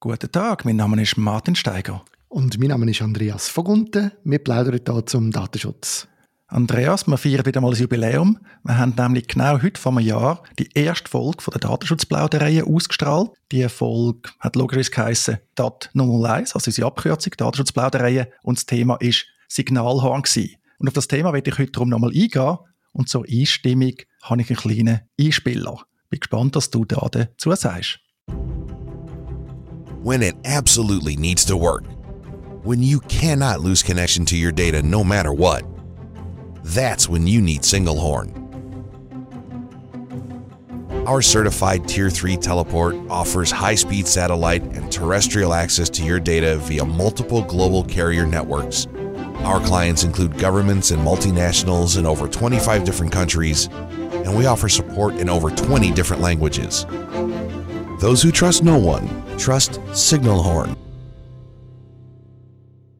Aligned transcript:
Guten 0.00 0.30
Tag, 0.30 0.64
mein 0.64 0.76
Name 0.76 1.02
ist 1.02 1.18
Martin 1.18 1.56
Steiger. 1.56 2.04
Und 2.28 2.56
mein 2.60 2.68
Name 2.68 2.88
ist 2.88 3.02
Andreas 3.02 3.48
Vogunten. 3.48 4.12
Wir 4.22 4.38
plaudern 4.38 4.78
hier 4.86 5.06
zum 5.06 5.32
Datenschutz. 5.32 6.06
Andreas, 6.46 7.08
wir 7.08 7.18
feiern 7.18 7.44
wieder 7.44 7.60
mal 7.60 7.72
ein 7.72 7.80
Jubiläum. 7.80 8.38
Wir 8.62 8.78
haben 8.78 8.94
nämlich 8.96 9.26
genau 9.26 9.60
heute 9.60 9.80
vor 9.80 9.90
einem 9.90 10.06
Jahr 10.06 10.44
die 10.56 10.68
erste 10.72 11.10
Folge 11.10 11.42
von 11.42 11.50
der 11.50 11.62
Datenschutzplauderei 11.62 12.62
ausgestrahlt. 12.62 13.32
Die 13.50 13.68
Folge 13.68 14.30
hat 14.38 14.54
logischerweise 14.54 14.90
geheissen 14.92 15.38
DAT 15.56 15.90
001, 15.94 16.54
also 16.54 16.68
unsere 16.68 16.86
Abkürzung, 16.86 17.32
Datenschutzplauderei. 17.36 18.30
Und 18.44 18.58
das 18.58 18.66
Thema 18.66 18.98
ist 19.00 19.26
Signalhorn 19.48 20.22
gewesen. 20.22 20.58
Und 20.78 20.86
auf 20.86 20.94
das 20.94 21.08
Thema 21.08 21.32
werde 21.32 21.50
ich 21.50 21.58
heute 21.58 21.72
darum 21.72 21.88
nochmal 21.88 22.12
eingehen. 22.14 22.58
Und 22.92 23.08
zur 23.08 23.24
Einstimmung 23.28 23.94
habe 24.22 24.42
ich 24.42 24.48
einen 24.48 24.58
kleinen 24.58 25.00
Einspieler. 25.20 25.80
Bin 26.08 26.20
gespannt, 26.20 26.54
was 26.54 26.70
du 26.70 26.84
da 26.84 27.04
dazu 27.10 27.52
sagst. 27.56 27.98
When 30.08 30.22
it 30.22 30.34
absolutely 30.46 31.16
needs 31.16 31.44
to 31.44 31.54
work, 31.54 31.84
when 32.62 32.82
you 32.82 32.98
cannot 33.00 33.60
lose 33.60 33.82
connection 33.82 34.24
to 34.24 34.38
your 34.38 34.50
data 34.50 34.82
no 34.82 35.04
matter 35.04 35.34
what. 35.34 35.62
That's 36.64 37.10
when 37.10 37.26
you 37.26 37.42
need 37.42 37.60
Singlehorn. 37.60 38.34
Our 41.06 41.20
certified 41.20 41.86
Tier 41.86 42.08
3 42.08 42.38
teleport 42.38 42.96
offers 43.10 43.50
high 43.50 43.74
speed 43.74 44.06
satellite 44.06 44.62
and 44.62 44.90
terrestrial 44.90 45.52
access 45.52 45.90
to 45.90 46.02
your 46.02 46.20
data 46.20 46.56
via 46.56 46.86
multiple 46.86 47.42
global 47.42 47.84
carrier 47.84 48.24
networks. 48.24 48.86
Our 49.44 49.60
clients 49.60 50.04
include 50.04 50.38
governments 50.38 50.90
and 50.90 51.02
multinationals 51.02 51.98
in 51.98 52.06
over 52.06 52.26
25 52.28 52.82
different 52.82 53.12
countries, 53.12 53.66
and 53.66 54.34
we 54.34 54.46
offer 54.46 54.70
support 54.70 55.16
in 55.16 55.28
over 55.28 55.50
20 55.50 55.92
different 55.92 56.22
languages. 56.22 56.86
Those 58.00 58.22
who 58.22 58.30
trust 58.30 58.62
no 58.62 58.76
one 58.76 59.08
trust 59.38 59.80
Signalhorn. 59.92 60.76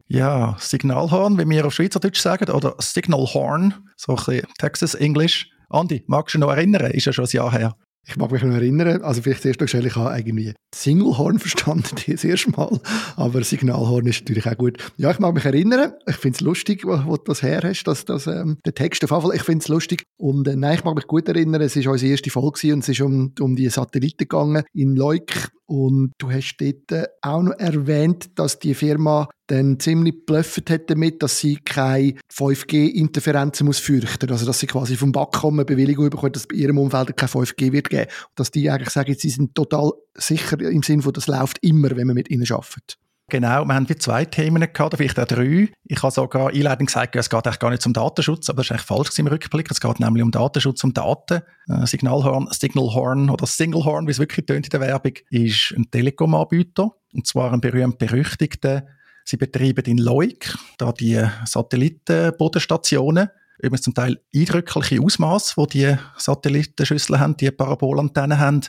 Ja, 0.09 0.57
Signalhorn, 0.59 1.37
wie 1.37 1.49
wir 1.49 1.65
auf 1.65 1.73
Schweizerdeutsch 1.73 2.19
sagen, 2.19 2.51
oder 2.51 2.75
Signalhorn, 2.79 3.75
so 3.95 4.13
ein 4.13 4.15
bisschen 4.17 4.47
Texas 4.57 4.95
English. 4.95 5.49
Andi, 5.69 6.03
magst 6.07 6.33
du 6.33 6.39
dich 6.39 6.45
noch 6.45 6.53
erinnern? 6.53 6.91
Ist 6.91 7.05
ja 7.05 7.13
schon 7.13 7.25
ein 7.25 7.31
Jahr 7.31 7.51
her. 7.51 7.75
Ich 8.09 8.17
mag 8.17 8.31
mich 8.31 8.41
noch 8.41 8.55
erinnern, 8.55 9.03
also 9.03 9.21
vielleicht 9.21 9.43
zuerst 9.43 9.61
noch 9.61 9.67
schnell, 9.67 9.85
ich 9.85 9.95
habe 9.95 10.17
irgendwie 10.17 10.55
Singlehorn 10.73 11.37
verstanden, 11.37 11.95
das 12.07 12.23
erste 12.23 12.49
Mal, 12.49 12.79
aber 13.15 13.43
Signalhorn 13.43 14.07
ist 14.07 14.21
natürlich 14.21 14.47
auch 14.47 14.57
gut. 14.57 14.79
Ja, 14.97 15.11
ich 15.11 15.19
mag 15.19 15.35
mich 15.35 15.45
erinnern, 15.45 15.93
ich 16.07 16.15
finde 16.15 16.35
es 16.37 16.41
lustig, 16.41 16.85
wo, 16.85 16.99
wo, 17.05 17.17
du 17.17 17.23
das 17.25 17.43
her 17.43 17.61
hast, 17.63 17.83
dass, 17.83 18.05
dass, 18.05 18.25
ähm, 18.25 18.57
der 18.65 18.73
Text 18.73 19.03
auf 19.03 19.11
jeden 19.11 19.21
Fall, 19.21 19.35
ich 19.35 19.43
finde 19.43 19.61
es 19.61 19.67
lustig 19.67 20.05
und 20.17 20.47
äh, 20.47 20.55
nein, 20.55 20.73
ich 20.73 20.83
mag 20.83 20.95
mich 20.95 21.05
gut 21.05 21.27
erinnern, 21.27 21.61
es 21.61 21.75
war 21.75 21.91
unsere 21.91 22.11
erste 22.11 22.31
Folge 22.31 22.73
und 22.73 22.79
es 22.79 22.89
ist 22.89 23.01
um, 23.01 23.31
um 23.39 23.55
die 23.55 23.69
Satelliten 23.69 24.17
gegangen 24.17 24.63
in 24.73 24.95
Leuk 24.95 25.51
und 25.69 26.13
du 26.17 26.31
hast 26.31 26.57
dort 26.57 27.09
auch 27.21 27.43
noch 27.43 27.59
erwähnt, 27.59 28.39
dass 28.39 28.57
die 28.57 28.73
Firma 28.73 29.29
dann 29.45 29.79
ziemlich 29.79 30.25
blöffet 30.25 30.67
hat 30.69 30.89
damit, 30.89 31.21
dass 31.21 31.39
sie 31.39 31.57
keine 31.57 32.15
5G-Interferenzen 32.33 33.67
muss 33.67 33.77
fürchten. 33.77 34.31
Also, 34.31 34.47
dass 34.47 34.59
sie 34.59 34.65
quasi 34.65 34.95
vom 34.95 35.11
Backkommen 35.11 35.67
Bewilligung 35.67 36.09
bekommen, 36.09 36.31
dass 36.31 36.47
bei 36.47 36.55
ihrem 36.55 36.79
Umfeld 36.79 37.15
kein 37.15 37.29
5G 37.29 37.71
wird 37.71 37.91
geben. 37.91 38.09
Und 38.09 38.39
dass 38.39 38.49
die 38.49 38.67
eigentlich 38.69 38.89
sagen, 38.89 39.15
sie 39.15 39.29
sind 39.29 39.53
total 39.53 39.91
sicher 40.15 40.59
im 40.59 40.81
Sinne 40.81 41.03
von, 41.03 41.13
das 41.13 41.27
läuft 41.27 41.59
immer, 41.61 41.95
wenn 41.95 42.07
man 42.07 42.15
mit 42.15 42.31
ihnen 42.31 42.51
arbeitet. 42.51 42.97
Genau, 43.29 43.65
wir 43.65 43.75
haben 43.75 43.87
wie 43.87 43.95
zwei 43.95 44.25
Themen 44.25 44.61
gehabt, 44.73 44.97
vielleicht 44.97 45.19
auch 45.19 45.25
drei. 45.25 45.69
Ich 45.85 46.01
habe 46.01 46.11
sogar 46.11 46.49
einleitend 46.49 46.87
gesagt, 46.87 47.15
es 47.15 47.29
geht 47.29 47.45
eigentlich 47.45 47.59
gar 47.59 47.69
nicht 47.69 47.85
um 47.85 47.93
Datenschutz, 47.93 48.49
aber 48.49 48.57
das 48.57 48.67
ist 48.67 48.71
eigentlich 48.71 48.85
falsch 48.85 49.19
im 49.19 49.27
Rückblick. 49.27 49.69
Es 49.69 49.79
geht 49.79 49.99
nämlich 49.99 50.23
um 50.23 50.31
Datenschutz, 50.31 50.83
um 50.83 50.93
Daten. 50.93 51.41
Äh, 51.67 51.85
Signalhorn, 51.85 52.47
Signalhorn 52.51 53.29
oder 53.29 53.45
Singlehorn, 53.45 54.07
wie 54.07 54.11
es 54.11 54.19
wirklich 54.19 54.45
tönt 54.45 54.65
in 54.65 54.69
der 54.71 54.81
Werbung, 54.81 55.13
ist 55.29 55.73
ein 55.77 55.89
Telekom-Anbieter. 55.91 56.91
Und 57.13 57.27
zwar 57.27 57.53
ein 57.53 57.61
berühmt-berüchtigter. 57.61 58.87
Sie 59.23 59.37
betreiben 59.37 59.85
in 59.85 59.99
Leuk 59.99 60.57
da 60.77 60.91
die 60.91 61.23
Satellitenbodenstationen. 61.45 63.29
Übrigens 63.59 63.81
zum 63.81 63.93
Teil 63.93 64.19
eindrückliche 64.33 65.01
Ausmaß, 65.01 65.57
wo 65.57 65.65
die 65.65 65.95
Satellitenschüsseln 66.17 67.19
haben, 67.19 67.37
die 67.37 67.51
Parabolantennen 67.51 68.39
haben. 68.39 68.61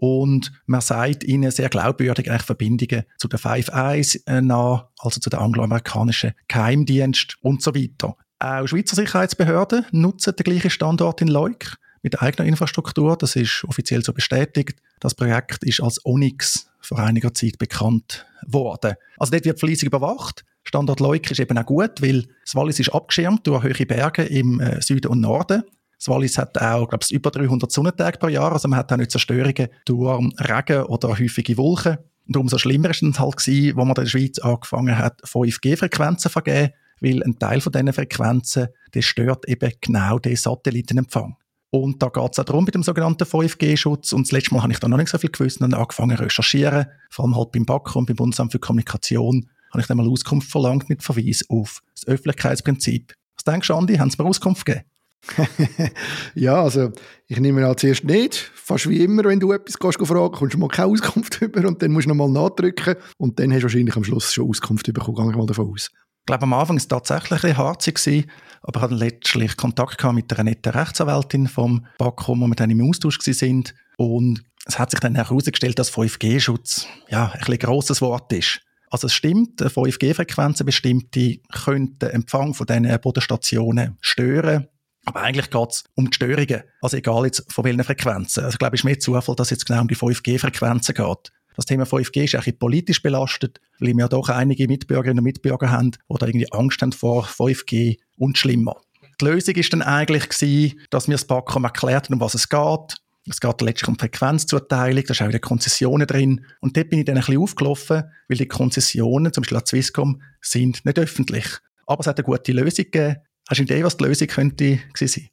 Und 0.00 0.50
man 0.64 0.80
sagt 0.80 1.24
ihnen 1.24 1.50
sehr 1.50 1.68
glaubwürdig 1.68 2.30
eigentlich 2.30 2.42
Verbindungen 2.42 3.04
zu 3.18 3.28
der 3.28 3.38
Five 3.38 3.68
Eyes 3.68 4.14
äh, 4.26 4.40
nah, 4.40 4.88
also 4.98 5.20
zu 5.20 5.28
der 5.28 5.42
angloamerikanischen 5.42 6.32
Geheimdienst 6.48 7.36
und 7.42 7.60
so 7.60 7.74
weiter. 7.74 8.16
Auch 8.38 8.66
Schweizer 8.66 8.96
Sicherheitsbehörden 8.96 9.84
nutzen 9.92 10.34
den 10.34 10.44
gleichen 10.44 10.70
Standort 10.70 11.20
in 11.20 11.28
Leuk 11.28 11.76
mit 12.00 12.22
eigener 12.22 12.48
Infrastruktur. 12.48 13.14
Das 13.18 13.36
ist 13.36 13.62
offiziell 13.68 14.02
so 14.02 14.14
bestätigt. 14.14 14.80
Das 15.00 15.14
Projekt 15.14 15.64
ist 15.64 15.82
als 15.82 16.02
Onyx 16.06 16.70
vor 16.80 16.98
einiger 16.98 17.34
Zeit 17.34 17.58
bekannt 17.58 18.24
worden. 18.46 18.94
Also 19.18 19.32
dort 19.32 19.44
wird 19.44 19.60
fleissig 19.60 19.88
überwacht. 19.88 20.46
Standort 20.62 21.00
Leuk 21.00 21.30
ist 21.30 21.40
eben 21.40 21.58
auch 21.58 21.66
gut, 21.66 22.00
weil 22.00 22.26
das 22.42 22.54
Wallis 22.54 22.80
ist 22.80 22.94
abgeschirmt 22.94 23.46
durch 23.46 23.64
hohe 23.64 23.86
Berge 23.86 24.22
im 24.22 24.60
äh, 24.60 24.80
Süden 24.80 25.08
und 25.08 25.20
Norden. 25.20 25.62
Das 26.00 26.08
Wallis 26.08 26.38
hat 26.38 26.56
auch, 26.56 26.88
glaube 26.88 27.04
ich, 27.04 27.12
über 27.12 27.30
300 27.30 27.70
Sonnentage 27.70 28.18
pro 28.18 28.28
Jahr, 28.28 28.52
also 28.52 28.68
man 28.68 28.78
hat 28.78 28.90
auch 28.90 28.96
nicht 28.96 29.10
Zerstörungen 29.10 29.68
durch 29.84 30.32
Regen 30.40 30.84
oder 30.84 31.10
häufige 31.10 31.58
Wolken. 31.58 31.98
Und 32.26 32.36
umso 32.38 32.56
schlimmer 32.56 32.88
war 32.88 32.90
es 32.90 33.18
halt 33.20 33.36
gewesen, 33.36 33.76
wo 33.76 33.80
man 33.80 33.88
in 33.90 33.94
der 34.04 34.06
Schweiz 34.06 34.38
angefangen 34.38 34.96
hat, 34.96 35.20
5G-Frequenzen 35.24 36.18
zu 36.18 36.28
vergeben, 36.30 36.72
weil 37.02 37.22
ein 37.22 37.38
Teil 37.38 37.60
von 37.60 37.72
diesen 37.72 37.92
Frequenzen, 37.92 38.68
der 38.94 39.02
stört 39.02 39.46
eben 39.46 39.72
genau 39.82 40.18
den 40.18 40.36
Satellitenempfang. 40.36 41.36
Und 41.68 42.02
da 42.02 42.08
geht 42.08 42.32
es 42.32 42.38
auch 42.38 42.44
darum 42.44 42.64
mit 42.64 42.74
dem 42.74 42.82
sogenannten 42.82 43.24
5G-Schutz. 43.24 44.14
Und 44.14 44.26
das 44.26 44.32
letzte 44.32 44.54
Mal 44.54 44.62
habe 44.62 44.72
ich 44.72 44.80
da 44.80 44.88
noch 44.88 44.96
nicht 44.96 45.10
so 45.10 45.18
viel 45.18 45.30
gewusst 45.30 45.60
und 45.60 45.74
angefangen 45.74 46.16
zu 46.16 46.22
recherchieren. 46.22 46.86
Vor 47.10 47.26
allem 47.26 47.36
halt 47.36 47.52
beim 47.52 47.66
BAK 47.66 47.94
und 47.94 48.06
beim 48.06 48.16
Bundesamt 48.16 48.52
für 48.52 48.58
Kommunikation 48.58 49.48
habe 49.70 49.82
ich 49.82 49.86
dann 49.86 49.98
mal 49.98 50.08
Auskunft 50.08 50.50
verlangt 50.50 50.88
mit 50.88 51.02
Verweis 51.02 51.44
auf 51.48 51.82
das 51.94 52.06
Öffentlichkeitsprinzip. 52.06 53.14
Was 53.36 53.44
denkst 53.44 53.68
du, 53.68 53.74
Andi? 53.74 53.96
Haben 53.96 54.10
sie 54.10 54.20
mir 54.20 54.28
Auskunft 54.28 54.64
gegeben? 54.64 54.84
ja, 56.34 56.62
also 56.62 56.90
ich 57.26 57.38
nehme 57.38 57.66
an 57.66 57.76
zuerst 57.76 58.04
nicht. 58.04 58.34
Fast 58.54 58.88
wie 58.88 59.04
immer, 59.04 59.24
wenn 59.24 59.40
du 59.40 59.52
etwas 59.52 59.78
gehst, 59.78 59.98
fragen, 60.06 60.32
kommst 60.32 60.54
du 60.54 60.58
mal 60.58 60.68
keine 60.68 60.88
Auskunft 60.88 61.40
über 61.42 61.66
und 61.66 61.82
dann 61.82 61.92
musst 61.92 62.06
du 62.06 62.14
nochmal 62.14 62.30
nachdrücken 62.30 62.96
und 63.18 63.38
dann 63.38 63.52
hast 63.52 63.60
du 63.60 63.64
wahrscheinlich 63.64 63.96
am 63.96 64.04
Schluss 64.04 64.32
schon 64.32 64.48
Auskunft 64.48 64.92
bekommen, 64.92 65.16
gehe 65.16 65.30
ich 65.30 65.36
mal 65.36 65.46
davon 65.46 65.70
aus. 65.72 65.90
Ich 66.20 66.26
glaube, 66.26 66.42
am 66.42 66.52
Anfang 66.52 66.76
war 66.76 66.80
es 66.80 66.88
tatsächlich 66.88 67.44
ein 67.44 67.56
harzig, 67.56 68.26
aber 68.62 68.78
ich 68.78 68.82
hatte 68.82 68.94
letztlich 68.94 69.56
Kontakt 69.56 70.04
mit 70.12 70.32
einer 70.32 70.44
netten 70.44 70.72
Rechtsanwältin 70.72 71.48
vom 71.48 71.86
BAKOM, 71.98 72.42
wo 72.42 72.46
wir 72.46 72.54
dann 72.54 72.70
im 72.70 72.88
Austausch 72.88 73.18
waren. 73.18 73.64
Und 73.96 74.42
es 74.66 74.78
hat 74.78 74.90
sich 74.90 75.00
dann 75.00 75.14
herausgestellt, 75.14 75.78
dass 75.78 75.92
5G-Schutz 75.92 76.86
ja, 77.08 77.32
ein, 77.32 77.42
ein 77.42 77.58
grosses 77.58 78.00
Wort 78.00 78.32
ist. 78.32 78.60
Also 78.90 79.06
es 79.06 79.14
stimmt, 79.14 79.62
5G-Frequenzen 79.62 80.66
bestimmte 80.66 81.38
könnten 81.52 81.98
den 81.98 82.10
Empfang 82.10 82.54
von 82.54 82.66
diesen 82.66 83.00
Bodenstationen 83.00 83.96
stören. 84.00 84.68
Aber 85.04 85.22
eigentlich 85.22 85.50
geht 85.50 85.70
es 85.70 85.84
um 85.94 86.10
die 86.10 86.14
Störungen. 86.14 86.62
Also 86.82 86.96
egal 86.96 87.24
jetzt 87.24 87.50
von 87.52 87.64
welchen 87.64 87.84
Frequenzen. 87.84 88.44
Also 88.44 88.54
ich 88.54 88.58
glaube, 88.58 88.74
es 88.74 88.80
ist 88.80 88.84
mehr 88.84 88.98
Zufall, 88.98 89.34
dass 89.34 89.48
es 89.48 89.50
jetzt 89.50 89.66
genau 89.66 89.80
um 89.80 89.88
die 89.88 89.96
5G-Frequenzen 89.96 90.94
geht. 90.94 91.32
Das 91.56 91.66
Thema 91.66 91.84
5G 91.84 92.24
ist 92.24 92.34
eigentlich 92.34 92.58
politisch 92.58 93.02
belastet, 93.02 93.60
weil 93.80 93.94
wir 93.94 94.04
ja 94.04 94.08
doch 94.08 94.28
einige 94.28 94.66
Mitbürgerinnen 94.68 95.18
und 95.18 95.24
Mitbürger 95.24 95.70
haben, 95.70 95.90
die 95.90 96.18
da 96.18 96.26
irgendwie 96.26 96.50
Angst 96.52 96.80
haben 96.80 96.92
vor 96.92 97.24
5G 97.24 97.98
und 98.16 98.38
schlimmer. 98.38 98.76
Die 99.20 99.24
Lösung 99.26 99.54
ist 99.56 99.72
dann 99.72 99.82
eigentlich 99.82 100.28
gewesen, 100.28 100.80
dass 100.90 101.08
wir 101.08 101.14
das 101.14 101.26
Backcom 101.26 101.64
erklärt 101.64 102.06
haben, 102.06 102.14
um 102.14 102.20
was 102.20 102.34
es 102.34 102.48
geht. 102.48 102.96
Es 103.28 103.40
geht 103.40 103.60
letztlich 103.60 103.88
um 103.88 103.98
Frequenzzuteilung, 103.98 105.04
da 105.04 105.12
ist 105.12 105.20
auch 105.20 105.28
wieder 105.28 105.38
Konzessionen 105.38 106.06
drin. 106.06 106.46
Und 106.60 106.76
dort 106.76 106.88
bin 106.88 107.00
ich 107.00 107.04
dann 107.04 107.16
ein 107.16 107.20
bisschen 107.20 107.42
aufgelaufen, 107.42 108.04
weil 108.28 108.38
die 108.38 108.48
Konzessionen, 108.48 109.32
zum 109.32 109.42
Beispiel 109.42 109.58
an 109.58 109.66
Swisscom, 109.66 110.22
sind 110.40 110.84
nicht 110.86 110.98
öffentlich. 110.98 111.46
Aber 111.86 112.00
es 112.00 112.06
hat 112.06 112.18
eine 112.18 112.24
gute 112.24 112.52
Lösung 112.52 112.86
gegeben. 112.86 113.16
Hast 113.50 113.58
du 113.58 113.64
eine 113.64 113.72
Idee, 113.72 113.84
was 113.84 113.96
die 113.96 114.04
Lösung 114.04 114.28
könnte 114.28 114.78
sein? 114.94 115.28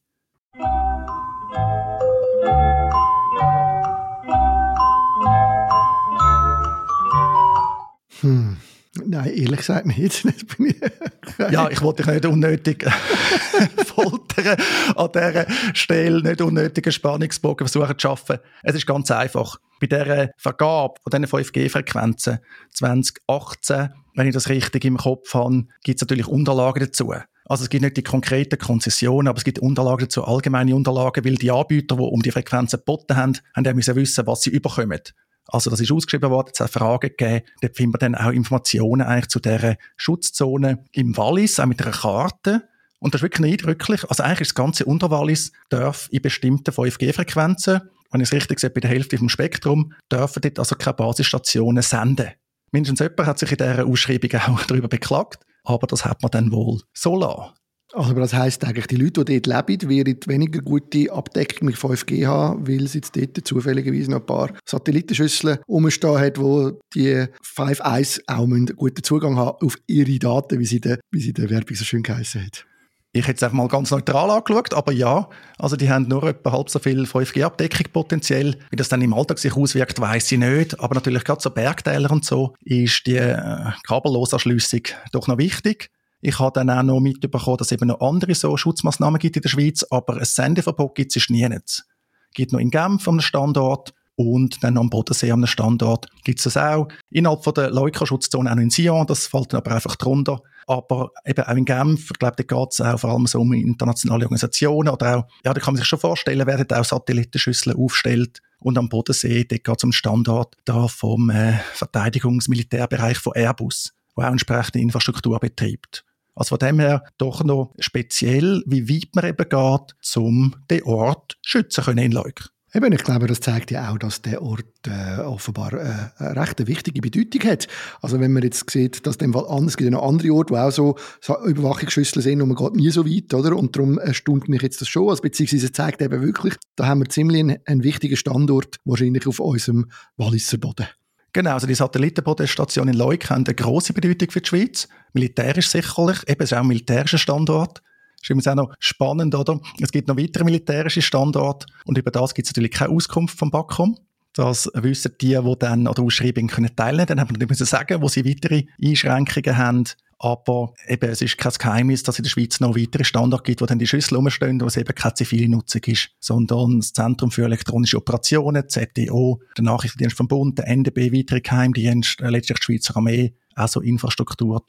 Hm. 8.21 8.57
Nein, 9.05 9.27
ehrlich 9.27 9.57
gesagt 9.57 9.85
nicht. 9.85 10.23
ja, 11.51 11.69
ich 11.69 11.79
wollte 11.83 12.01
dich 12.01 12.11
nicht 12.11 12.25
unnötig 12.25 12.83
foltern 13.85 14.57
an 14.95 15.09
dieser 15.13 15.45
Stelle, 15.75 16.23
nicht 16.23 16.41
unnötigen 16.41 16.91
Spannungsbogen 16.91 17.67
versuchen 17.67 17.99
zu 17.99 18.07
schaffen. 18.07 18.39
Es 18.63 18.73
ist 18.73 18.87
ganz 18.87 19.11
einfach. 19.11 19.57
Bei 19.79 19.85
dieser 19.85 20.31
Vergabe 20.37 20.95
von 21.03 21.21
diesen 21.21 21.27
5G-Frequenzen 21.27 22.39
2018, 22.73 23.89
wenn 24.15 24.27
ich 24.27 24.33
das 24.33 24.49
richtig 24.49 24.85
im 24.85 24.97
Kopf 24.97 25.35
habe, 25.35 25.67
gibt 25.83 25.97
es 25.97 26.01
natürlich 26.01 26.27
Unterlagen 26.27 26.83
dazu. 26.83 27.13
Also 27.49 27.63
es 27.63 27.69
gibt 27.69 27.83
nicht 27.83 27.95
die 27.95 28.03
konkreten 28.03 28.59
Konzessionen, 28.59 29.29
aber 29.29 29.37
es 29.37 29.45
gibt 29.45 29.59
Unterlagen 29.59 30.05
dazu, 30.05 30.23
allgemeine 30.25 30.75
Unterlagen, 30.75 31.23
weil 31.23 31.35
die 31.35 31.49
Anbieter, 31.49 31.95
die 31.95 32.01
um 32.01 32.21
die 32.21 32.31
Frequenzen 32.31 32.77
geboten 32.77 33.15
haben, 33.15 33.37
haben 33.55 33.75
müssen 33.75 33.95
wissen, 33.95 34.27
was 34.27 34.41
sie 34.41 34.49
überkommen. 34.49 34.99
Also 35.47 35.69
das 35.69 35.79
ist 35.79 35.91
ausgeschrieben 35.91 36.29
worden, 36.29 36.51
es 36.53 36.59
hat 36.59 36.71
Fragen 36.71 37.09
gegeben, 37.15 37.45
dort 37.61 37.77
finden 37.77 37.93
wir 37.93 37.99
dann 37.99 38.15
auch 38.15 38.31
Informationen 38.31 39.01
eigentlich 39.01 39.29
zu 39.29 39.39
dieser 39.39 39.77
Schutzzone 39.95 40.83
im 40.91 41.15
Wallis, 41.15 41.59
auch 41.61 41.65
mit 41.65 41.81
einer 41.81 41.91
Karte. 41.91 42.67
Und 42.99 43.13
das 43.13 43.19
ist 43.19 43.23
wirklich 43.23 43.53
eindrücklich. 43.53 44.03
Also 44.09 44.23
eigentlich 44.23 44.41
ist 44.41 44.51
das 44.51 44.55
ganze 44.55 44.83
Unterwallis 44.83 45.53
darf 45.69 46.09
in 46.11 46.21
bestimmten 46.21 46.71
5G-Frequenzen, 46.71 47.81
wenn 48.11 48.21
ich 48.21 48.27
es 48.27 48.33
richtig 48.33 48.59
sehe, 48.59 48.69
bei 48.69 48.81
der 48.81 48.89
Hälfte 48.89 49.17
vom 49.17 49.29
Spektrum, 49.29 49.93
dürfen 50.11 50.41
dort 50.41 50.59
also 50.59 50.75
keine 50.75 50.95
Basisstationen 50.95 51.83
senden. 51.83 52.31
Mindestens 52.71 52.99
jemand 52.99 53.25
hat 53.25 53.39
sich 53.39 53.51
in 53.51 53.57
dieser 53.57 53.85
Ausschreibung 53.85 54.31
auch 54.33 54.63
darüber 54.67 54.89
beklagt, 54.89 55.39
aber 55.67 55.87
das 55.87 56.05
hat 56.05 56.21
man 56.21 56.31
dann 56.31 56.51
wohl 56.51 56.81
so 56.93 57.15
lassen. 57.15 57.53
Also, 57.93 58.13
das 58.13 58.33
heisst 58.33 58.65
eigentlich, 58.65 58.87
die 58.87 58.97
Leute, 58.97 59.23
die 59.23 59.41
dort 59.41 59.67
leben, 59.69 59.89
werden 59.89 60.17
weniger 60.25 60.59
gute 60.59 61.09
Abdeckung 61.11 61.67
mit 61.67 61.77
5G 61.77 62.27
haben, 62.27 62.67
weil 62.67 62.85
sie 62.85 62.97
jetzt 62.97 63.15
dort 63.15 63.47
zufälligerweise 63.47 64.11
noch 64.11 64.19
ein 64.19 64.25
paar 64.25 64.51
Satellitenschüsseln 64.65 65.59
rumstehen 65.69 66.19
hat, 66.19 66.37
wo 66.37 66.79
die 66.93 67.13
5.1 67.15 68.23
auch 68.27 68.43
einen 68.43 68.65
guten 68.65 69.03
Zugang 69.03 69.37
haben 69.37 69.65
auf 69.65 69.77
ihre 69.87 70.19
Daten, 70.19 70.59
wie 70.59 70.65
sie 70.65 70.81
der 70.81 71.49
Werbung 71.49 71.75
so 71.77 71.85
schön 71.85 72.03
geheißen 72.03 72.45
hat. 72.45 72.65
Ich 73.13 73.25
hätte 73.25 73.37
es 73.37 73.43
einfach 73.43 73.57
mal 73.57 73.67
ganz 73.67 73.89
neutral 73.91 74.29
angeschaut, 74.29 74.73
aber 74.73 74.91
ja, 74.91 75.29
also 75.57 75.75
die 75.75 75.89
haben 75.89 76.07
nur 76.07 76.23
etwa 76.23 76.51
halb 76.51 76.69
so 76.69 76.77
viel 76.77 77.03
5G-Abdeckung 77.03 77.91
potenziell. 77.91 78.59
Wie 78.69 78.75
das 78.75 78.89
dann 78.89 79.01
im 79.01 79.13
Alltag 79.13 79.39
sich 79.39 79.55
auswirkt, 79.55 79.99
weiß 79.99 80.31
ich 80.33 80.37
nicht. 80.37 80.79
Aber 80.79 80.93
natürlich 80.93 81.23
gerade 81.23 81.41
so 81.41 81.49
Bergtäler 81.49 82.11
und 82.11 82.25
so 82.25 82.53
ist 82.61 83.07
die 83.07 83.15
äh, 83.15 83.71
Kabellosanschlüssung 83.87 84.81
doch 85.11 85.27
noch 85.27 85.37
wichtig. 85.37 85.89
Ich 86.21 86.39
habe 86.39 86.51
dann 86.53 86.69
auch 86.69 86.83
noch 86.83 86.99
mitbekommen, 86.99 87.57
dass 87.57 87.67
es 87.67 87.71
eben 87.71 87.87
noch 87.87 88.01
andere 88.01 88.35
so 88.35 88.55
Schutzmaßnahmen 88.57 89.19
gibt 89.19 89.35
in 89.35 89.41
der 89.41 89.49
Schweiz, 89.49 89.85
aber 89.89 90.17
ein 90.17 90.25
Sendeverbot 90.25 90.95
gibt 90.95 91.15
es 91.15 91.29
nie. 91.29 91.43
Es 91.43 91.87
gibt 92.33 92.51
noch 92.51 92.59
in 92.59 92.71
Genf 92.71 93.07
am 93.07 93.21
Standort 93.21 93.93
und 94.17 94.63
dann 94.63 94.79
am 94.79 94.89
Bodensee 94.89 95.31
am 95.31 95.45
Standort 95.45 96.07
gibt 96.23 96.39
es 96.39 96.45
das 96.45 96.57
auch. 96.57 96.87
Innerhalb 97.11 97.43
von 97.43 97.53
der 97.53 97.69
Leukerschutzone 97.69 98.51
auch 98.51 98.57
in 98.57 98.71
Sion, 98.71 99.05
das 99.05 99.27
fällt 99.27 99.53
dann 99.53 99.59
aber 99.59 99.75
einfach 99.75 99.95
drunter. 99.95 100.41
Aber 100.65 101.11
eben 101.23 101.43
auch 101.43 101.55
in 101.55 101.65
Genf, 101.65 102.09
ich 102.11 102.19
glaube, 102.19 102.35
da 102.35 102.43
geht 102.43 102.71
es 102.71 102.81
auch 102.81 102.99
vor 102.99 103.11
allem 103.11 103.27
so 103.27 103.39
um 103.39 103.53
internationale 103.53 104.25
Organisationen 104.25 104.89
oder 104.89 105.17
auch, 105.17 105.27
ja, 105.45 105.53
da 105.53 105.61
kann 105.61 105.75
man 105.75 105.77
sich 105.79 105.87
schon 105.87 105.99
vorstellen, 105.99 106.47
werden 106.47 106.67
auch 106.75 106.83
Satellitenschüsseln 106.83 107.77
aufstellt. 107.77 108.41
Und 108.59 108.79
am 108.79 108.89
Bodensee, 108.89 109.43
da 109.43 109.55
geht 109.55 109.77
es 109.77 109.83
um 109.83 109.91
Standort 109.91 110.55
da 110.65 110.87
vom 110.87 111.29
äh, 111.29 111.59
Verteidigungsmilitärbereich 111.73 113.19
von 113.19 113.33
Airbus, 113.35 113.93
der 114.17 114.25
auch 114.25 114.31
entsprechende 114.31 114.79
Infrastruktur 114.79 115.39
betreibt. 115.39 116.03
Also 116.33 116.57
von 116.57 116.59
dem 116.67 116.79
her 116.79 117.03
doch 117.19 117.43
noch 117.43 117.71
speziell, 117.77 118.63
wie 118.65 118.89
weit 118.89 119.15
man 119.15 119.25
eben 119.25 119.47
geht, 119.47 120.17
um 120.17 120.55
den 120.71 120.83
Ort 120.83 121.37
schützen 121.43 121.83
können 121.83 122.05
in 122.05 122.11
Leuk. 122.11 122.49
Eben, 122.77 122.93
ich 122.93 123.03
glaube, 123.03 123.25
das 123.25 123.39
zeigt 123.39 123.71
ja 123.71 123.89
auch, 123.89 123.97
dass 123.97 124.21
der 124.21 124.39
Ort 124.43 124.63
äh, 124.85 125.21
offenbar 125.21 125.73
äh, 125.73 126.11
eine 126.19 126.35
recht 126.35 126.67
wichtige 126.67 127.01
Bedeutung 127.01 127.49
hat. 127.49 127.67
Also 128.03 128.19
wenn 128.19 128.31
man 128.31 128.43
jetzt 128.43 128.69
sieht, 128.69 129.07
dass 129.07 129.17
dem 129.17 129.33
Fall 129.33 129.47
anders 129.49 129.77
gibt, 129.77 129.89
noch 129.89 130.07
andere 130.07 130.31
Orte, 130.31 130.53
wo 130.53 130.57
auch 130.57 130.69
so, 130.69 130.95
Überwachungsschüsseln 131.43 132.21
sind 132.21 132.39
und 132.39 132.49
man 132.49 132.55
geht 132.55 132.75
nie 132.75 132.91
so 132.91 133.03
weit, 133.03 133.33
oder? 133.33 133.55
Und 133.55 133.75
darum 133.75 133.97
erstaunt 133.97 134.47
mich 134.47 134.61
jetzt 134.61 134.79
das 134.79 134.89
schon, 134.89 135.09
also 135.09 135.23
beziehungsweise 135.23 135.71
zeigt 135.71 136.03
eben 136.03 136.21
wirklich, 136.21 136.53
da 136.75 136.85
haben 136.85 136.99
wir 136.99 137.09
ziemlich 137.09 137.39
einen, 137.39 137.57
einen 137.65 137.83
wichtigen 137.83 138.15
Standort, 138.15 138.75
wahrscheinlich 138.85 139.25
auf 139.25 139.39
unserem 139.39 139.89
Walliser 140.15 140.59
Boden. 140.59 140.85
Genau, 141.33 141.53
also 141.53 141.65
die 141.65 141.73
Satellitenbodenstation 141.73 142.89
in 142.89 142.93
Leuk 142.93 143.27
haben 143.31 143.43
eine 143.43 143.55
grosse 143.55 143.93
Bedeutung 143.93 144.29
für 144.29 144.41
die 144.41 144.49
Schweiz. 144.49 144.87
Militärisch 145.13 145.69
sicherlich, 145.69 146.19
eben 146.27 146.43
es 146.43 146.53
auch 146.53 146.59
ein 146.59 146.67
militärischer 146.67 147.17
Standort. 147.17 147.81
Ist 148.27 148.31
übrigens 148.31 148.47
auch 148.49 148.55
noch 148.55 148.73
spannend, 148.79 149.35
oder? 149.35 149.61
Es 149.79 149.89
gibt 149.89 150.09
noch 150.09 150.17
weitere 150.17 150.43
militärische 150.43 151.01
Standorte 151.01 151.65
und 151.85 151.97
über 151.97 152.11
das 152.11 152.33
gibt 152.33 152.45
es 152.45 152.51
natürlich 152.51 152.71
keine 152.71 152.91
Auskunft 152.91 153.39
vom 153.39 153.51
BAKOM. 153.51 153.97
Das 154.33 154.69
wissen 154.73 155.13
die, 155.21 155.39
die 155.41 155.55
dann 155.59 155.87
an 155.87 155.93
der 155.93 156.03
Ausschreibung 156.03 156.49
teilnehmen 156.49 156.75
können. 156.75 157.05
Dann 157.07 157.19
haben 157.21 157.29
wir 157.29 157.37
natürlich 157.39 157.57
sagen, 157.69 158.01
wo 158.01 158.09
sie 158.09 158.25
weitere 158.25 158.65
Einschränkungen 158.83 159.57
haben. 159.57 159.85
Aber 160.19 160.73
eben, 160.87 161.09
es 161.09 161.21
ist 161.21 161.37
kein 161.37 161.51
Geheimnis, 161.51 162.01
dass 162.01 162.15
es 162.15 162.19
in 162.19 162.23
der 162.23 162.29
Schweiz 162.31 162.59
noch 162.59 162.75
weitere 162.75 163.03
Standorte 163.03 163.43
gibt, 163.43 163.61
wo 163.61 163.65
dann 163.65 163.77
die 163.77 163.85
Schüssel 163.85 164.15
rumstehen, 164.15 164.59
wo 164.61 164.65
es 164.65 164.77
eben 164.77 164.95
keine 164.95 165.13
zivile 165.13 165.49
Nutzung 165.49 165.81
ist, 165.85 166.09
sondern 166.19 166.79
das 166.79 166.93
Zentrum 166.93 167.29
für 167.29 167.43
elektronische 167.43 167.97
Operationen, 167.97 168.67
ZDO, 168.67 169.39
der 169.55 169.63
Nachrichtendienst 169.63 170.17
vom 170.17 170.27
Bund, 170.27 170.57
der 170.57 170.67
NDB, 170.67 171.13
weitere 171.13 171.41
Geheimdienste, 171.41 172.23
äh, 172.23 172.29
letztlich 172.29 172.59
die 172.59 172.63
Schweizer 172.65 172.97
Armee, 172.97 173.35
auch 173.55 173.67
so 173.67 173.81
Infrastruktur 173.81 174.63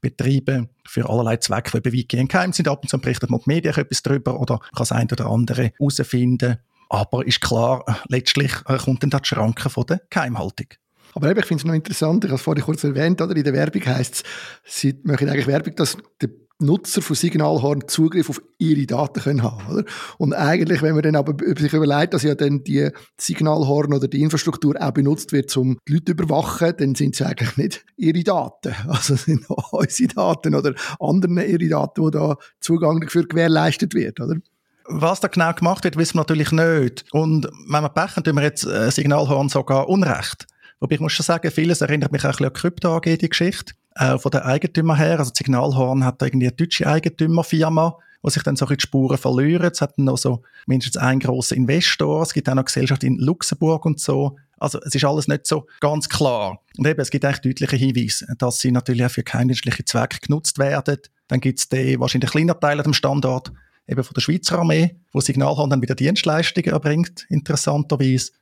betreiben 0.00 0.68
für 0.86 1.08
allerlei 1.08 1.36
Zwecke, 1.36 1.80
die 1.80 1.96
weitgehend 1.96 2.30
geheim 2.30 2.52
sind. 2.52 2.68
Ab 2.68 2.82
und 2.82 2.88
zu 2.88 2.98
berichtet 2.98 3.30
man 3.30 3.40
die 3.40 3.50
Medien 3.50 3.74
etwas 3.74 4.02
darüber 4.02 4.40
oder 4.40 4.58
kann 4.58 4.70
das 4.78 4.92
eine 4.92 5.10
oder 5.12 5.26
andere 5.26 5.72
herausfinden. 5.78 6.58
Aber 6.88 7.26
ist 7.26 7.40
klar, 7.40 7.84
äh, 7.86 7.92
letztlich 8.08 8.52
äh, 8.66 8.76
kommt 8.76 9.02
dann 9.02 9.10
da 9.10 9.18
die 9.18 9.28
Schranke 9.28 9.70
von 9.70 9.86
der 9.86 10.02
Geheimhaltung. 10.10 10.66
Aber 11.14 11.30
eben, 11.30 11.40
ich 11.40 11.46
finde 11.46 11.60
es 11.60 11.66
noch 11.66 11.74
interessant, 11.74 12.24
ich 12.24 12.30
habe 12.30 12.36
es 12.36 12.42
vorhin 12.42 12.64
kurz 12.64 12.84
erwähnt, 12.84 13.20
oder? 13.20 13.36
in 13.36 13.44
der 13.44 13.52
Werbung 13.52 13.84
heisst 13.86 14.14
es, 14.14 14.22
sie 14.64 14.98
machen 15.04 15.28
eigentlich 15.28 15.46
Werbung, 15.46 15.74
dass 15.76 15.96
der 16.20 16.30
Nutzer 16.62 17.02
von 17.02 17.16
Signalhorn 17.16 17.88
Zugriff 17.88 18.30
auf 18.30 18.40
ihre 18.58 18.86
Daten 18.86 19.20
können 19.20 19.42
haben 19.42 19.66
oder? 19.68 19.84
Und 20.18 20.32
eigentlich, 20.32 20.80
wenn 20.80 20.94
man 20.94 21.02
dann 21.02 21.16
aber 21.16 21.34
sich 21.56 21.72
überlegt, 21.72 22.14
dass 22.14 22.22
ja 22.22 22.34
dann 22.34 22.62
die 22.64 22.88
Signalhorn 23.18 23.92
oder 23.92 24.08
die 24.08 24.22
Infrastruktur 24.22 24.76
auch 24.80 24.92
benutzt 24.92 25.32
wird, 25.32 25.54
um 25.56 25.78
die 25.88 25.94
Leute 25.94 26.04
zu 26.06 26.12
überwachen, 26.12 26.72
dann 26.78 26.94
sind 26.94 27.14
es 27.14 27.22
eigentlich 27.22 27.56
nicht 27.56 27.84
ihre 27.96 28.22
Daten. 28.22 28.74
Also 28.92 29.16
sind 29.16 29.44
unsere 29.48 30.14
Daten 30.14 30.54
oder 30.54 30.74
andere 31.00 31.44
ihre 31.44 31.68
Daten, 31.68 32.04
die 32.04 32.10
da 32.10 32.36
Zugang 32.60 33.00
dafür 33.00 33.26
gewährleistet 33.26 33.94
wird, 33.94 34.20
oder? 34.20 34.36
Was 34.84 35.20
da 35.20 35.28
genau 35.28 35.52
gemacht 35.52 35.84
wird, 35.84 35.96
wissen 35.96 36.16
wir 36.16 36.20
natürlich 36.20 36.52
nicht. 36.52 37.04
Und 37.12 37.46
wenn 37.68 37.82
wir 37.82 37.88
Pech 37.88 38.16
haben, 38.16 38.24
tun 38.24 38.36
wir 38.36 38.42
jetzt 38.42 38.66
äh, 38.66 38.90
Signalhorn 38.90 39.48
sogar 39.48 39.88
Unrecht. 39.88 40.46
Wobei 40.82 40.96
ich 40.96 41.00
muss 41.00 41.12
schon 41.12 41.22
sagen, 41.22 41.48
vieles 41.52 41.80
erinnert 41.80 42.10
mich 42.10 42.22
auch 42.22 42.30
ein 42.30 42.32
bisschen 42.32 42.46
an 42.46 42.52
Krypto 42.54 42.96
AG, 42.96 43.16
die 43.16 43.28
Geschichte. 43.28 43.74
Auch 43.94 44.20
von 44.20 44.32
den 44.32 44.40
Eigentümern 44.40 44.96
her. 44.96 45.20
Also 45.20 45.30
Signalhorn 45.32 46.04
hat 46.04 46.20
da 46.20 46.26
irgendwie 46.26 46.48
eine 46.48 46.56
deutsche 46.56 46.88
Eigentümerfirma, 46.88 47.96
wo 48.20 48.28
sich 48.28 48.42
dann 48.42 48.56
so 48.56 48.66
die 48.66 48.80
Spuren 48.80 49.16
verlieren. 49.16 49.70
Es 49.72 49.80
hat 49.80 49.96
dann 49.96 50.06
noch 50.06 50.18
so 50.18 50.42
mindestens 50.66 51.00
einen 51.00 51.20
grossen 51.20 51.58
Investor. 51.58 52.22
Es 52.22 52.34
gibt 52.34 52.48
auch 52.48 52.56
noch 52.56 52.64
Gesellschaft 52.64 53.04
in 53.04 53.16
Luxemburg 53.18 53.86
und 53.86 54.00
so. 54.00 54.36
Also 54.58 54.80
es 54.80 54.92
ist 54.92 55.04
alles 55.04 55.28
nicht 55.28 55.46
so 55.46 55.68
ganz 55.78 56.08
klar. 56.08 56.58
Und 56.76 56.84
eben, 56.84 57.00
es 57.00 57.10
gibt 57.10 57.24
eigentlich 57.24 57.42
deutliche 57.42 57.76
Hinweise, 57.76 58.26
dass 58.38 58.58
sie 58.58 58.72
natürlich 58.72 59.04
auch 59.04 59.10
für 59.10 59.22
geheimdienstliche 59.22 59.84
Zwecke 59.84 60.18
genutzt 60.20 60.58
werden. 60.58 60.98
Dann 61.28 61.38
gibt 61.38 61.60
es 61.60 61.68
den 61.68 62.00
wahrscheinlich 62.00 62.32
kleiner 62.32 62.58
Teil 62.58 62.80
am 62.80 62.92
Standort, 62.92 63.52
eben 63.86 64.02
von 64.02 64.14
der 64.14 64.20
Schweizer 64.20 64.58
Armee, 64.58 64.96
wo 65.12 65.20
Signalhorn 65.20 65.70
dann 65.70 65.80
wieder 65.80 65.94
Dienstleistungen 65.94 66.72
erbringt, 66.72 67.24
interessanterweise 67.28 68.32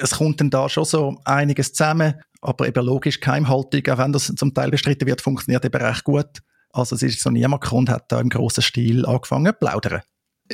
es 0.00 0.12
kommt 0.12 0.40
dann 0.40 0.50
da 0.50 0.68
schon 0.68 0.84
so 0.84 1.16
einiges 1.24 1.72
zusammen, 1.72 2.14
aber 2.40 2.66
eben 2.68 2.84
logisch 2.84 3.20
Geheimhaltung, 3.20 3.82
auch 3.88 3.98
wenn 3.98 4.12
das 4.12 4.32
zum 4.34 4.54
Teil 4.54 4.70
bestritten 4.70 5.06
wird, 5.06 5.20
funktioniert 5.20 5.64
eben 5.64 5.82
recht 5.82 6.04
gut. 6.04 6.42
Also 6.72 6.96
es 6.96 7.02
ist 7.02 7.20
so 7.20 7.30
niemand 7.30 7.62
gekommen, 7.62 7.88
hat 7.90 8.10
da 8.10 8.20
im 8.20 8.28
grossen 8.28 8.62
Stil 8.62 9.06
angefangen 9.06 9.52
zu 9.52 9.58
plaudern. 9.58 10.02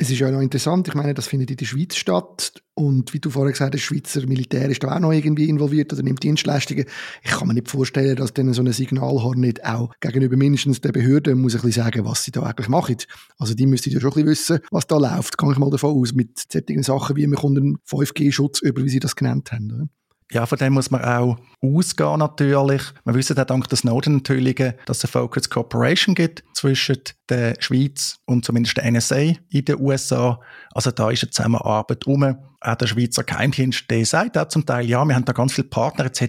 Es 0.01 0.09
ist 0.09 0.19
ja 0.19 0.31
noch 0.31 0.39
interessant, 0.39 0.87
ich 0.87 0.93
meine, 0.93 1.13
das 1.13 1.27
findet 1.27 1.51
in 1.51 1.57
der 1.57 1.65
Schweiz 1.65 1.97
statt 1.97 2.53
und 2.73 3.13
wie 3.13 3.19
du 3.19 3.29
vorher 3.29 3.51
gesagt 3.51 3.75
hast, 3.75 3.81
Schweizer 3.81 4.25
Militär 4.25 4.69
ist 4.69 4.81
da 4.81 4.95
auch 4.95 4.99
noch 4.99 5.11
irgendwie 5.11 5.49
involviert 5.49 5.91
oder 5.91 6.03
nimmt 6.03 6.23
Dienstleistungen. 6.23 6.85
Ich 7.21 7.31
kann 7.31 7.49
mir 7.49 7.53
nicht 7.53 7.67
vorstellen, 7.69 8.15
dass 8.15 8.33
dann 8.33 8.53
so 8.53 8.61
ein 8.61 8.71
Signalhorn 8.71 9.41
nicht 9.41 9.65
auch 9.65 9.93
gegenüber 9.99 10.37
mindestens 10.37 10.79
der 10.79 10.93
Behörde 10.93 11.35
muss 11.35 11.53
ein 11.53 11.61
bisschen 11.61 11.83
sagen, 11.83 12.05
was 12.05 12.23
sie 12.23 12.31
da 12.31 12.43
eigentlich 12.43 12.69
machen. 12.69 12.95
Also 13.37 13.55
die 13.55 13.65
müssten 13.65 13.89
ja 13.89 13.99
schon 13.99 14.11
ein 14.11 14.23
bisschen 14.23 14.27
wissen, 14.29 14.59
was 14.71 14.87
da 14.87 14.97
läuft, 14.97 15.37
kann 15.37 15.51
ich 15.51 15.57
mal 15.57 15.69
davon 15.69 15.99
aus, 15.99 16.13
mit 16.13 16.45
solchen 16.49 16.83
Sachen 16.83 17.17
wie, 17.17 17.29
kommen 17.31 17.57
einen 17.57 17.77
5G-Schutz 17.79 18.61
über, 18.61 18.81
wie 18.85 18.89
sie 18.89 19.01
das 19.01 19.17
genannt 19.17 19.51
haben. 19.51 19.69
Oder? 19.69 19.89
Ja, 20.31 20.45
von 20.45 20.59
dem 20.59 20.73
muss 20.73 20.91
man 20.91 21.03
auch 21.03 21.37
ausgehen 21.61 22.19
natürlich. 22.19 22.83
Wir 23.03 23.15
wissen 23.15 23.37
auch 23.37 23.45
dank 23.45 23.67
der 23.67 23.77
Snowden-Enthüllungen, 23.77 24.75
dass 24.85 24.99
es 24.99 25.05
eine 25.05 25.23
Focus 25.23 25.49
Cooperation 25.49 26.13
gibt 26.13 26.43
zwischen 26.53 26.99
der 27.29 27.55
Schweiz 27.59 28.19
und 28.25 28.45
zumindest 28.45 28.77
der 28.77 28.91
NSA 28.91 29.33
in 29.49 29.65
den 29.65 29.79
USA. 29.79 30.39
Also 30.71 30.91
da 30.91 31.09
ist 31.09 31.23
eine 31.23 31.31
Zusammenarbeit 31.31 32.05
um. 32.05 32.35
Auch 32.61 32.75
der 32.75 32.87
Schweizer 32.87 33.23
Geheimdienst, 33.23 33.89
der 33.89 34.05
sagt 34.05 34.37
auch 34.37 34.49
zum 34.49 34.65
Teil, 34.65 34.85
ja, 34.85 35.05
wir 35.05 35.15
haben 35.15 35.23
da 35.23 35.31
ganz 35.31 35.53
viele 35.53 35.69
Partner 35.69 36.05
etc. 36.05 36.21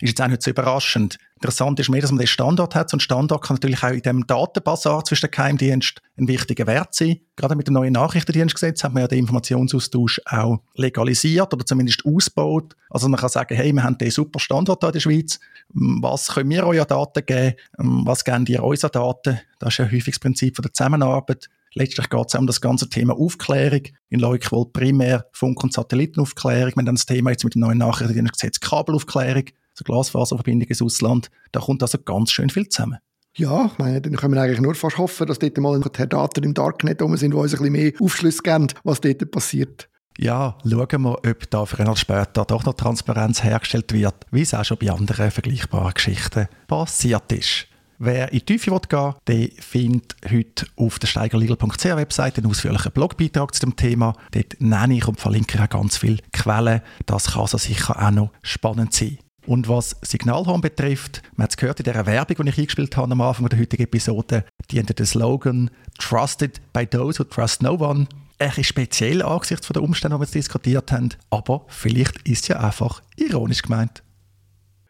Ist 0.00 0.10
jetzt 0.10 0.22
auch 0.22 0.28
nicht 0.28 0.42
so 0.42 0.50
überraschend. 0.50 1.18
Interessant 1.36 1.78
ist 1.80 1.90
mehr, 1.90 2.00
dass 2.00 2.12
man 2.12 2.18
den 2.18 2.28
Standort 2.28 2.74
hat. 2.74 2.92
Ein 2.92 3.00
Standort 3.00 3.44
kann 3.44 3.56
natürlich 3.56 3.82
auch 3.82 3.90
in 3.90 4.00
dem 4.00 4.26
Datenbasar 4.26 5.04
zwischen 5.04 5.26
den 5.26 5.32
Geheimdiensten 5.32 6.02
ein 6.18 6.28
wichtiger 6.28 6.66
Wert 6.66 6.94
sein. 6.94 7.18
Gerade 7.34 7.56
mit 7.56 7.66
dem 7.66 7.74
neuen 7.74 7.92
Nachrichtendienstgesetz 7.92 8.84
hat 8.84 8.94
man 8.94 9.02
ja 9.02 9.08
den 9.08 9.18
Informationsaustausch 9.18 10.20
auch 10.24 10.60
legalisiert 10.76 11.52
oder 11.52 11.66
zumindest 11.66 12.06
ausgebaut. 12.06 12.74
Also 12.88 13.08
man 13.08 13.20
kann 13.20 13.28
sagen, 13.28 13.54
hey, 13.54 13.72
wir 13.72 13.82
haben 13.82 13.98
den 13.98 14.10
super 14.10 14.38
Standort 14.38 14.80
hier 14.80 14.88
in 14.88 14.92
der 14.92 15.00
Schweiz. 15.00 15.40
Was 15.74 16.28
können 16.28 16.48
wir 16.48 16.64
euren 16.64 16.86
Daten 16.86 17.26
geben? 17.26 17.54
Was 17.76 18.24
geben 18.24 18.46
ihr 18.46 18.62
unsere 18.62 18.92
Daten? 18.92 19.40
Das 19.58 19.74
ist 19.74 19.78
ja 19.78 19.84
häufig 19.84 20.14
das 20.14 20.20
Prinzip 20.20 20.56
der 20.62 20.72
Zusammenarbeit. 20.72 21.50
Letztlich 21.78 22.08
geht 22.08 22.26
es 22.26 22.34
um 22.34 22.46
das 22.46 22.62
ganze 22.62 22.88
Thema 22.88 23.14
Aufklärung. 23.14 23.82
In 24.08 24.18
Leuk 24.18 24.50
wohl 24.50 24.64
primär 24.72 25.26
Funk- 25.32 25.62
und 25.62 25.74
Satellitenaufklärung. 25.74 26.72
Wir 26.72 26.76
haben 26.78 26.86
dann 26.86 26.94
das 26.94 27.04
Thema 27.04 27.32
jetzt 27.32 27.44
mit 27.44 27.54
dem 27.54 27.60
neuen 27.60 27.76
Nachrichtendienstgesetz 27.78 28.60
Kabelaufklärung 28.60 29.44
so 29.74 29.84
Glasfaserverbindung 29.84 30.68
ins 30.68 30.80
Ausland. 30.80 31.30
Da 31.52 31.60
kommt 31.60 31.82
also 31.82 31.98
ganz 31.98 32.32
schön 32.32 32.48
viel 32.48 32.66
zusammen. 32.68 32.98
Ja, 33.36 33.66
ich 33.66 33.78
meine, 33.78 34.00
dann 34.00 34.16
können 34.16 34.34
wir 34.34 34.40
eigentlich 34.40 34.62
nur 34.62 34.74
fast 34.74 34.96
hoffen, 34.96 35.26
dass 35.26 35.38
dort 35.38 35.58
mal 35.58 35.74
ein 35.74 35.82
paar 35.82 36.06
Daten 36.06 36.44
im 36.44 36.54
Darknet 36.54 37.02
rum 37.02 37.14
sind, 37.18 37.32
die 37.32 37.36
uns 37.36 37.52
ein 37.52 37.58
bisschen 37.58 37.72
mehr 37.72 37.92
Aufschluss 38.00 38.42
geben, 38.42 38.68
was 38.82 39.02
dort 39.02 39.30
passiert. 39.30 39.90
Ja, 40.16 40.56
schauen 40.64 41.02
wir, 41.02 41.18
ob 41.26 41.50
da 41.50 41.66
früher 41.66 41.88
oder 41.88 41.96
später 41.96 42.46
doch 42.46 42.64
noch 42.64 42.72
Transparenz 42.72 43.44
hergestellt 43.44 43.92
wird, 43.92 44.14
wie 44.30 44.40
es 44.40 44.54
auch 44.54 44.64
schon 44.64 44.78
bei 44.78 44.90
anderen 44.90 45.30
vergleichbaren 45.30 45.92
Geschichten 45.92 46.48
passiert 46.66 47.30
ist. 47.32 47.66
Wer 47.98 48.32
in 48.32 48.40
die 48.40 48.44
Tiefe 48.44 48.70
will 48.70 48.80
gehen 48.88 49.14
der 49.26 49.48
findet 49.62 50.16
heute 50.30 50.66
auf 50.76 50.98
der 50.98 51.06
steigerlegal.ch 51.06 51.84
Webseite 51.84 52.42
einen 52.42 52.50
ausführlichen 52.50 52.92
Blogbeitrag 52.92 53.54
zu 53.54 53.60
dem 53.60 53.76
Thema. 53.76 54.14
Dort 54.32 54.60
nenne 54.60 54.96
ich 54.96 55.08
und 55.08 55.18
verlinke 55.18 55.62
auch 55.62 55.68
ganz 55.68 55.96
viele 55.96 56.18
Quellen. 56.32 56.82
Das 57.06 57.32
kann 57.32 57.42
also 57.42 57.58
sicher 57.58 58.00
auch 58.00 58.10
noch 58.10 58.32
spannend 58.42 58.92
sein. 58.92 59.18
Und 59.46 59.68
was 59.68 59.96
Signalhorn 60.02 60.60
betrifft, 60.60 61.22
man 61.36 61.44
hat 61.44 61.52
es 61.52 61.56
gehört 61.56 61.78
in 61.78 61.84
der 61.84 62.04
Werbung, 62.04 62.44
die 62.44 62.50
ich 62.50 62.58
eingespielt 62.58 62.96
habe 62.96 63.12
am 63.12 63.20
Anfang 63.20 63.48
der 63.48 63.60
heutigen 63.60 63.84
Episode, 63.84 64.44
die 64.70 64.78
haben 64.78 64.86
den 64.86 65.06
Slogan 65.06 65.70
«Trusted 65.98 66.60
by 66.72 66.84
those 66.84 67.20
who 67.20 67.24
trust 67.24 67.62
no 67.62 67.74
one». 67.74 68.08
Ein 68.38 68.48
bisschen 68.48 68.64
speziell 68.64 69.22
angesichts 69.22 69.68
der 69.68 69.82
Umstände, 69.82 70.16
die 70.16 70.20
wir 70.20 70.24
jetzt 70.24 70.34
diskutiert 70.34 70.92
haben, 70.92 71.10
aber 71.30 71.64
vielleicht 71.68 72.28
ist 72.28 72.42
es 72.42 72.48
ja 72.48 72.60
einfach 72.60 73.00
ironisch 73.16 73.62
gemeint. 73.62 74.02